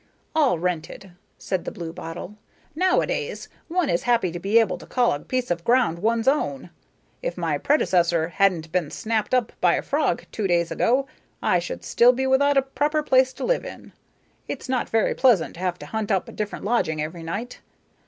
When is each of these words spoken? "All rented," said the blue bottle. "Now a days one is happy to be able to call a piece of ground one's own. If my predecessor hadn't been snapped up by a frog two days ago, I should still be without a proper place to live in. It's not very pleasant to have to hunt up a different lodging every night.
"All 0.35 0.57
rented," 0.57 1.11
said 1.37 1.63
the 1.63 1.69
blue 1.71 1.93
bottle. 1.93 2.35
"Now 2.73 3.01
a 3.01 3.05
days 3.05 3.49
one 3.67 3.87
is 3.87 4.01
happy 4.01 4.31
to 4.31 4.39
be 4.39 4.57
able 4.57 4.79
to 4.79 4.87
call 4.87 5.11
a 5.11 5.19
piece 5.19 5.51
of 5.51 5.63
ground 5.63 5.99
one's 5.99 6.27
own. 6.27 6.71
If 7.21 7.37
my 7.37 7.59
predecessor 7.59 8.29
hadn't 8.29 8.71
been 8.71 8.89
snapped 8.89 9.31
up 9.35 9.51
by 9.61 9.75
a 9.75 9.83
frog 9.83 10.23
two 10.31 10.47
days 10.47 10.71
ago, 10.71 11.05
I 11.39 11.59
should 11.59 11.83
still 11.83 12.13
be 12.13 12.25
without 12.25 12.57
a 12.57 12.63
proper 12.63 13.03
place 13.03 13.31
to 13.33 13.45
live 13.45 13.63
in. 13.63 13.93
It's 14.47 14.67
not 14.67 14.89
very 14.89 15.13
pleasant 15.13 15.53
to 15.53 15.59
have 15.59 15.77
to 15.77 15.85
hunt 15.85 16.09
up 16.09 16.27
a 16.27 16.31
different 16.31 16.65
lodging 16.65 16.99
every 16.99 17.21
night. 17.21 17.59